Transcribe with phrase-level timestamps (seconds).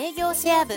[0.00, 0.72] 営業シェア部。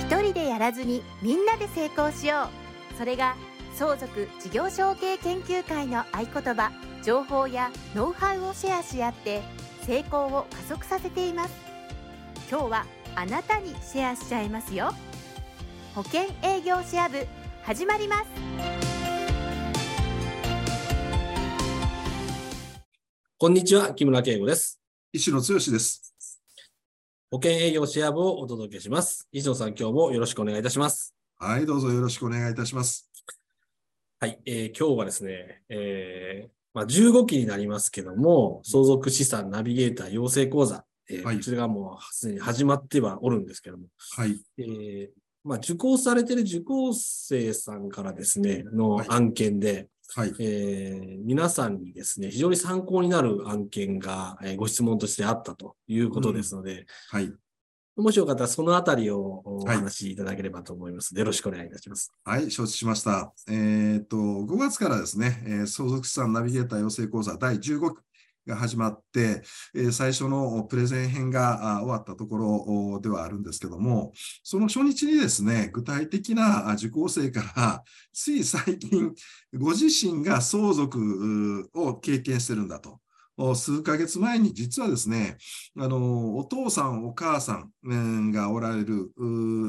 [0.00, 2.48] 一人でやらずにみんなで成功しよ
[2.94, 2.96] う。
[2.96, 3.36] それが
[3.74, 6.72] 相続事業承継研究会の合言葉
[7.04, 9.42] 情報やノウハウをシェアし合って
[9.82, 11.54] 成功を加速させています。
[12.50, 14.90] 今日はあなたにシェアしちゃいますよ。
[15.94, 17.26] 保険営業シェア部
[17.62, 18.26] 始まります。
[23.36, 24.80] こんにちは、木村圭吾です。
[25.12, 26.15] 石野剛です。
[27.36, 29.28] 保険営業シェア部をお届けします。
[29.30, 31.14] 石野さん、今日もよろしくお願いいたします。
[31.36, 33.10] はい、どうぞよろしくお願いいたします。
[34.18, 43.84] はい、えー今日はですね、えーまあ、15期になりますけども、相続資産ナビゲーター養成講座、えーはいこちらがもうすでに始まってはおるんですけども、
[44.16, 45.08] はい、えー
[45.44, 57.32] まあ、受講されている受講生さんからですね、のはい案件で、はい、えー皆さんにですね、非常に参考になる案件が、えーご質問としてあったということですので、はい、
[57.96, 62.12] もしよかったらそのあたりをおはい話しいただければと思いますので、よろしくお願いいたします。
[62.24, 63.32] はい、承知しました。
[63.48, 67.60] えっと、5月からですね、えー相続資産ナビゲーター養成講座第15
[67.94, 68.00] 期
[68.46, 69.42] が始まって、
[69.74, 79.12] え最初のプレゼン編が終わったところではあるんですけども、その初日にですね、具体的な受講生から、つい最近、
[79.54, 83.00] ご自身が相続を経験してるんだと。
[83.54, 85.36] 数ヶ月前に実はですね、
[85.78, 89.12] あの、お父さん、お母さんがおられる、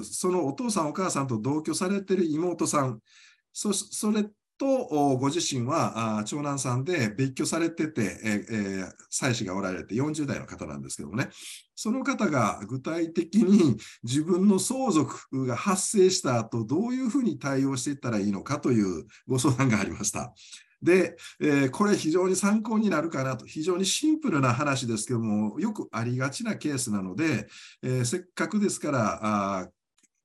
[0.03, 2.99] そのお父さん、お母さんと同居されている妹さん、
[3.51, 4.25] そそれ
[4.57, 11.29] とご自身は長男さんで別居されてて、えー妻子がおられて40代の方なんですけどもね、
[11.75, 20.33] その方が具体的に自分の相続が発生した後、どういうふうに対応していったらいいのかというご相談がありました。
[20.81, 27.47] で、えーこれ非常に参考になるかなと、非常にシンプルな話ですけども、よくありがちなケースなので、
[27.81, 29.19] えーせっかくですから、
[29.61, 29.67] あ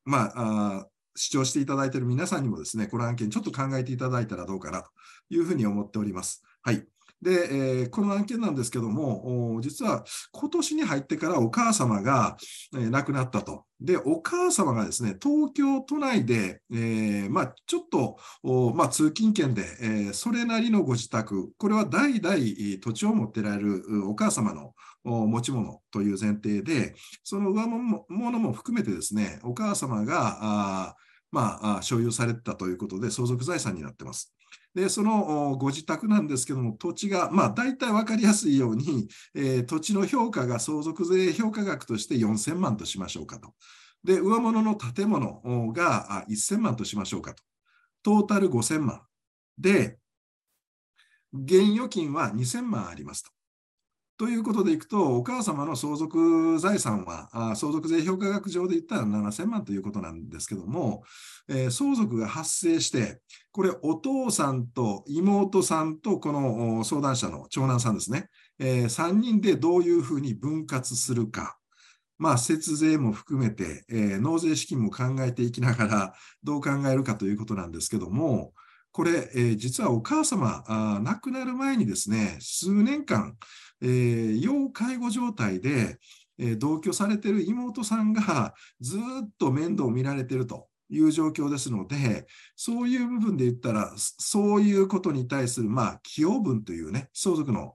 [0.04, 4.90] まああ視聴していただいている皆さんにもですね、この案件ちょっと考えていただいたらどうかなと
[5.30, 6.42] いうふうに思っております。
[6.62, 6.84] はい。
[7.22, 12.36] で、えーこの案件なんですけども、実は今年に入ってからお母様が、
[12.74, 13.64] えー亡くなったと。
[13.80, 22.36] で、お母様がですね、東京都内で、えーまあ、ちょっと、まあ、通勤圏で、えーそれなりのご自宅、これは代々
[22.80, 30.96] 土地を持ってられるお母様の持ち物という前提で、その上もも含めてですね、お母様が、あ
[31.32, 34.32] まあ、所有されたということで、相続財産になってます。
[34.74, 43.54] で、そのご自宅なんですけども、土地が、まあ、大体分かりやすいように、えー土地の評価が相続税評価額として4000万としましょうかと。
[44.04, 45.42] で、上物の建物
[45.72, 47.42] が1000万としましょうかと。
[48.02, 49.02] トータル5000万。
[49.58, 49.98] で、
[51.32, 53.30] 現預金は2000万ありますと。
[54.22, 61.02] ということでいくと、お母様の相続財産は、相続税評価額上で言ったら7000万ということなんですけども、
[61.48, 68.28] えー相続が発生して、これ、お父さんと妹さんと、この相談者の長男さんですね、
[68.60, 71.58] え3人でどういうふうに分割するか。
[72.16, 78.52] まあ、節税も含めて、えー納税資金も考えていきながら、どう考えるかということなんですけども、
[78.92, 83.36] これ、えー実はお母様あ亡くなる前にですね、数年間、
[83.82, 85.98] えー要介護状態で、
[86.38, 89.00] え同居されてる妹さんがずっ
[89.38, 92.26] と面倒を見られてるという状況ですので、
[92.56, 97.74] そういう部分で言ったら、そういうことに対する、まあ、寄与分というね、相続の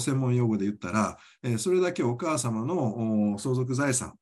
[0.00, 4.14] 専門用語で言ったら、えそれだけお母様の相続財産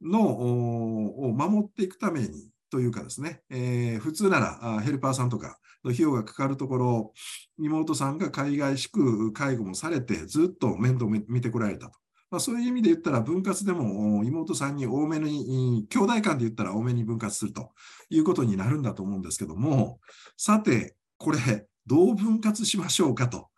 [0.00, 7.12] のを守っていくためにというかですね、えー普通ならあヘルパーさんとかの費用がかかるところ、
[7.58, 11.98] 妹さんが海外しく介護もされて、ずっと面倒を見てこられたと。
[12.30, 17.70] まあ、そういう意味で言ったら、分割でも妹さんに多めに、兄弟間で言ったら多めに分割すると
[18.10, 20.00] いうことになるんだと思うんですけども、
[20.36, 21.38] さて、これ、
[21.86, 23.48] どう分割しましょうかと。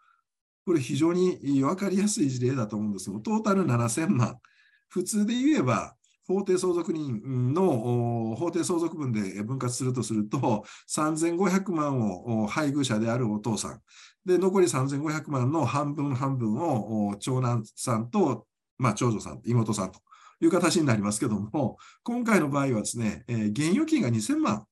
[0.64, 4.38] これ非常に分かりやすい事例だと思うんですけど、トータル7000万。
[4.86, 5.96] 普通で言えば、
[6.28, 13.80] 法定相続人の法定相続分で分割するとすると、3500万を配偶者であるお父さん、
[14.26, 18.46] で、残り3500万の半分半分を長男さんと、
[18.76, 20.00] まあ、長女さん、妹さんと
[20.42, 24.66] いう形になりますけども、今回の場合はですね、えー現預金が2000万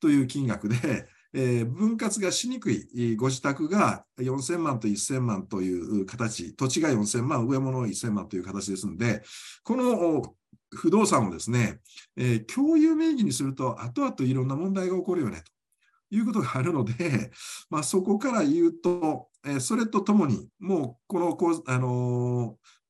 [0.00, 9.22] という金額で、えー分割がしにくいご自宅が4000万と1000万という形、土地が4000万、上物1000万という形ですので、
[9.62, 10.34] この
[10.74, 11.80] 不動産をですね、
[12.16, 15.42] えー共有名義にすると、後々いろんな問題が起こるよね
[16.10, 17.30] ということがあるので、
[17.70, 22.82] まあ、そこから言うと、えーそれとともに、もうこのこ、あのー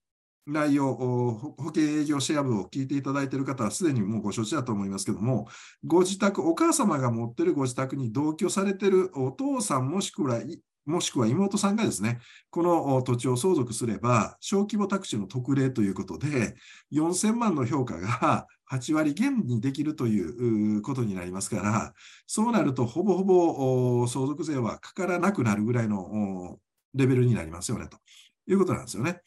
[0.44, 5.46] 内容、保険営業シェア部を聞いていただいている方はすでにもうご承知だと思いますけども、
[5.84, 10.40] ご自宅、お母様が持っているご自宅に同居されているお父さんもしくは
[10.84, 12.18] もしくは妹さんがですね、
[12.50, 16.56] この土地を相続すれば、小規模宅地の特例ということで、
[16.90, 21.94] 4000万の評価が 8割減にできるということになりますから、
[22.26, 26.58] そうなると、ほぼほぼ相続税はかからなくなるぐらいの
[26.94, 27.98] レベルになりますよね、と
[28.46, 29.20] いうことなんですよね。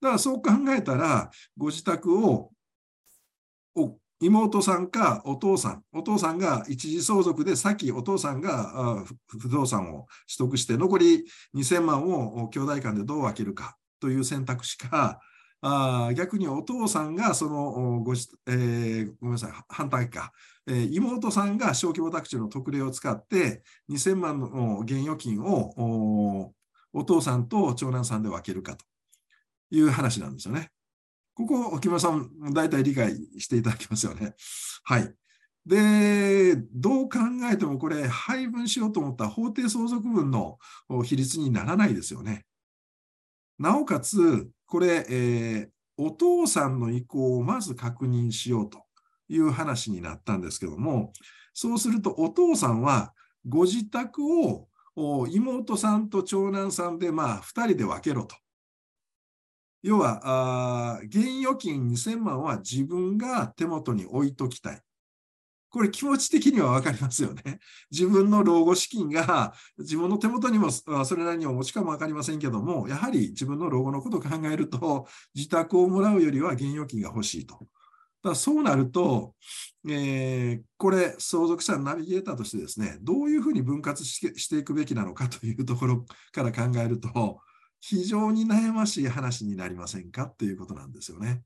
[0.00, 2.52] だからそう考えたら、ご自宅を
[4.20, 11.24] 妹さんかお父さん、お父さんが一時相続で先お父さんが不動産を取得して残り
[11.54, 15.20] 2000万を兄弟間でどう分けるかという選択肢か、
[16.14, 20.32] 逆にお父さんがそのご,、えー、ごめんなさい、反対か、
[20.66, 26.52] えー、妹さんが小規模宅地の特例を使って2000万の現預金を
[26.92, 28.84] お父さんと長男さんで分けるかと
[29.70, 30.70] いう話なんですよね。
[31.46, 34.34] ここ、木村さん、大体理解していただきますよね。
[34.84, 35.14] はい。
[35.66, 37.18] で、どう考
[37.50, 40.58] えてもこれ、配分しようと思った法定相続分の
[41.04, 42.44] 比率にならないですよね。
[43.58, 48.84] なおかつ、これ、えー、お父さんの意向をまず確認しようと
[49.28, 51.12] いう話になったんですけども、
[51.52, 53.12] そうするとお父さんは
[53.46, 54.66] ご自宅を
[55.28, 58.36] 妹さんと長男さんでまあ2人で分けろと。
[59.82, 60.20] 要は、
[60.94, 64.80] あ現預金2000万は自分が手元に置いときたい。
[65.70, 67.60] これ気持ち的にはわかりますよね。
[67.90, 70.82] 自分の老後資金が自分の手元にもそ
[71.16, 77.68] れなりにお持ちかもわかりませんけども、やはり自分の老後のことを考えると、自宅をもらうよりは現預金が欲しいと。
[78.22, 79.34] だそうなると、
[79.88, 87.40] えー、これ、相続者ナビゲーターとしてですね、どういうふうに分割していくべきなのかというところから考えると、
[87.80, 90.24] 非常に悩ましい話になりませんか？
[90.24, 91.42] っていうことなんですよね。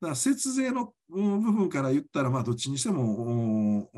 [0.00, 3.88] だから節税の部分から言ったら、まあ、どっちにしても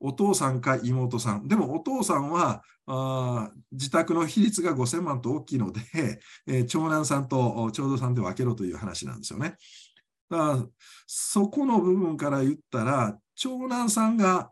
[0.00, 1.48] お父さんか妹さん。
[1.48, 5.80] でもお父さんはあ自宅の比率が5000万と大きいので、
[6.46, 9.56] えー、長男さんと長女さんで分けろという話なんですよね。
[10.28, 10.66] だから
[11.06, 14.50] そこの部分から言ったら、長男さんが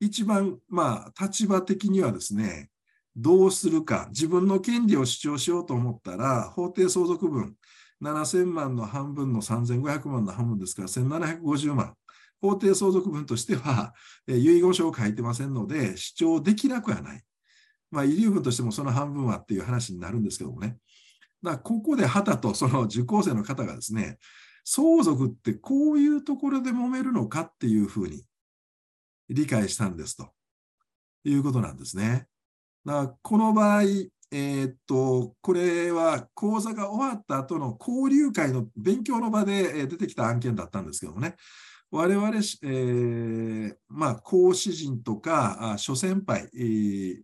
[0.00, 2.70] 一番、まあ、立場的にはですね、
[3.20, 7.56] どうするか、自分の権利を主張しようと思ったら、法定相続分、
[8.00, 11.94] 7000万の半分の3500万の半分ですから、1750万。
[12.40, 13.92] 法定相続分としては
[14.28, 17.22] え、遺言書を書いてませんので、主張できなくはない。
[17.90, 20.76] まあ、遺留分としてもその半分はっていう話になるんですけどもね。
[21.42, 24.18] だからここで旗とその受講生の方がですね、
[24.64, 28.22] 相続ってこういうところで揉めるのかっていうふうに
[29.28, 30.28] 理解したんですと
[31.24, 32.28] いうことなんですね。
[32.88, 41.36] だこの場合、えー、っと、これは講座が終わった後の交流会の勉強の場で出てきた案件だったんですけどもね、
[41.90, 47.16] 我々、えー、まあ、講師陣とか、諸先輩、えー、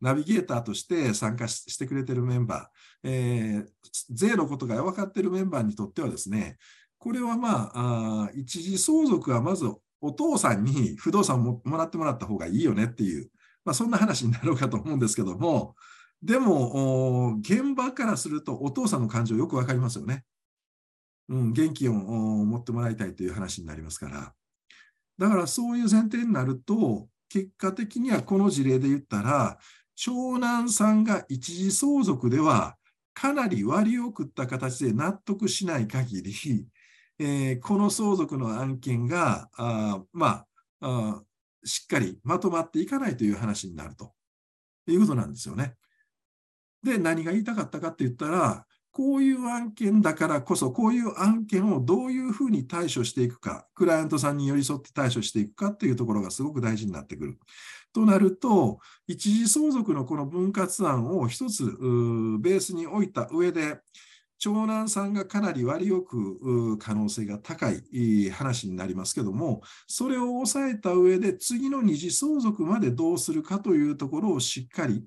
[0.00, 3.66] ナビゲーターとして参加してくれてるメンバー、えー、
[4.10, 6.58] 税のことが分かってるメンバーにとってはですね、
[6.98, 9.66] これはまあ、あ一時相続はまず
[10.00, 13.28] お父さんに不動産をもらってもらった方がいいよねっていう、
[13.64, 15.74] まあ、そんな話になろうかと思うんですけども、
[16.22, 20.24] でも、現場からするとお父さんの感情よくわかりますよね。
[21.28, 24.34] うん、元気を持ってもらいたいという話になりますから。
[25.18, 29.58] だからそういう前提になると、結果的にはこの事例で言ったら、
[29.94, 32.76] 長男さんが一時相続では
[33.14, 36.66] かなり割を食った形で納得しない限り、
[37.18, 40.46] えー、この相続の案件が、あまあ
[40.80, 41.22] あ、
[41.64, 44.12] しっかりまとまっていかないという話になると
[44.86, 45.74] いうことなんですよね。
[46.82, 57.38] で、何が言いたかったかって言ったら、こういう案件だからこそ、こういう案件をどういうふうに対処していくか、クライアントさんに寄り添って対処していくかっていうところがすごく大事になってくる。
[57.94, 63.80] となると、一時相続のこの分割案を一つベースに置いた上で、
[64.44, 75.04] 長男さんがかなり割りよく可能性が高い話になりますけども、それを抑えた上で次の二次相続までどうするかというところをしっかり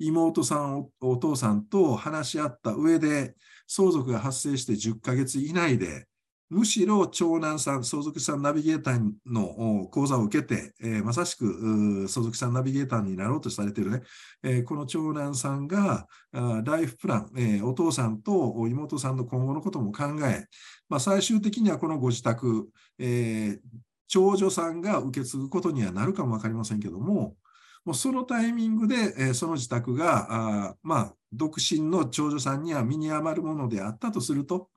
[0.00, 3.36] 妹さん、お父さんと話し合った上で、
[3.68, 6.08] 相続が発生して10ヶ月以内で、
[6.50, 14.02] むしろ長男さん、相続さんナビゲーターの講座を受けて、えー、まさしく相続さんナビゲーターになろうとされているね、
[14.42, 20.44] えー、この長男さんがライフプラン、えー、お父さんと妹さんの今後のことも考え、
[20.88, 23.60] まあ、最終的にはこのご自宅、え
[24.08, 27.36] 長女さんが受け継ぐことにはなるかもわかりませんけども、
[27.84, 34.68] もうそのタイミングで、えその自宅が、あまあ、独身の長女さんには身に余るものであったとすると、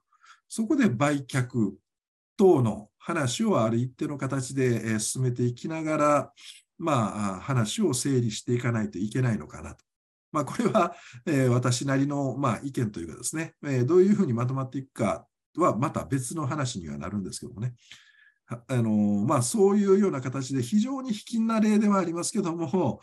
[0.55, 1.72] そこで売却
[2.38, 6.31] 等の話をある一定の形で進めていきながら、
[6.77, 9.83] まあ、話を整理していかないといけないのかなと。
[10.31, 10.93] まあ、これは、
[11.25, 15.25] え、私なりの、ま、意見というかですね、え、どういうふうにまとまっていくか
[15.57, 17.74] はまた別の話にはなるんですけどもね。
[18.45, 23.01] あのまあ、そういうような形で非常に卑近な例ではありますけども、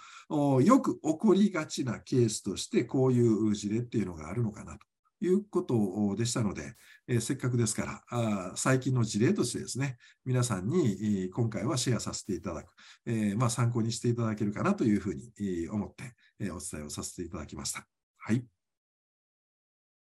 [0.62, 4.87] よく起こりがちなケースとして、こういう事例っていうのがあるのかなと
[5.21, 6.75] いうことでしたので、
[7.07, 12.73] えー、せっかくですからあ、最近の事例としてですね、皆さんに、今回はシェアさせていただく、
[13.07, 17.87] えー、まあ、参考にしていただけるかなというふうに、思って、えー、お伝えをさせていただきました。
[18.19, 18.45] はい。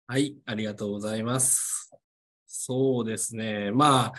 [0.07, 1.91] はい、ありがとうございます。
[2.47, 3.71] そうですね。
[3.73, 4.13] まあ、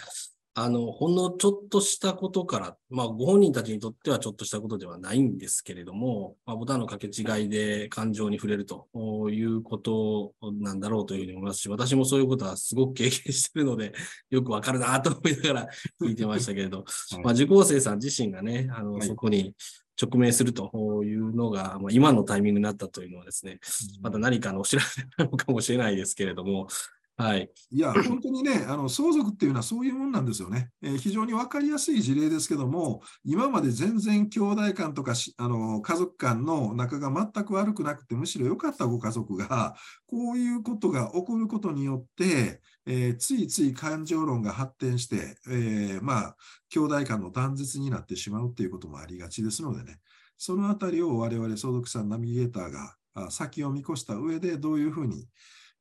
[0.55, 8.87] あの、ほんのちょっとしたことから、まあ、ご本人たちにとってはちょっとしたことではないんですけれども、まあ、ボタンの掛け違いで感情に触れると
[9.31, 13.93] いうことなんだろうというふうに思いますし、私もそういうことはすごく経験しているので、
[14.29, 15.69] よくわかるなと思いながら
[16.01, 19.55] 聞いてましたけれど、 はい、まあ、受講生さん自身がね、あの、はい、そこに
[19.99, 23.59] 直面するというのが、まあ、今のタイミングになったというのはですね、
[24.01, 26.67] また何かのお知らせなのかもしれないですけれども、
[27.15, 27.51] はい。
[27.69, 30.71] いや、本当にね、あの相続っていうのはそういうもんなんですよね。
[30.81, 39.75] えー、非常に分かりやすい事例ですけども、今まで全然兄弟間とかあの家族間の仲が全く悪くなくて、むしろ良かったご家族が、
[40.07, 46.35] こういうことが起こることによって、えー、ついつい感情論が発展して、えー、まあ、
[46.69, 49.99] 兄弟間の断絶になってしまうっていうこともありがちですのでね、
[50.39, 52.95] そのあたりを我々相続者ナビゲーターが
[53.31, 55.27] 先を見越した上でどういうふうに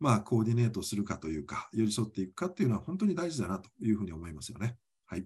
[0.02, 4.76] まあ、コーディネートするかというか、寄り添っていくかっていうのは本当に大事だなというふうに思いますよね。
[5.06, 5.25] はい。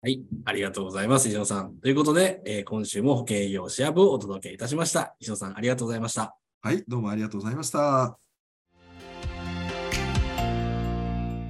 [0.00, 0.24] はい。
[0.46, 1.28] ありがとうございます。
[1.28, 1.76] 石野さん。
[1.76, 5.14] ということで、えー、今週も保険営業シェア部をお届けいたしました。
[5.20, 6.34] 石野さん、ありがとうございました。
[6.62, 6.82] はい。
[6.88, 8.18] どうもありがとうございました。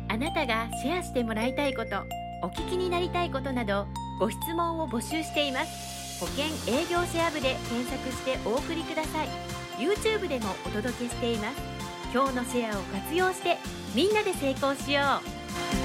[0.09, 1.91] あなたがシェアしてもらいたいこと、
[2.43, 3.87] お聞きになりたいことなど、
[4.19, 6.19] ご質問を募集しています。
[6.19, 9.60] 保険営業シェア部で検索してお送りください。
[9.81, 11.57] YouTube でもお届けしています。
[12.13, 13.57] 今日のシェアを活用して
[13.95, 15.01] みんなで成功しよ
[15.77, 15.80] う。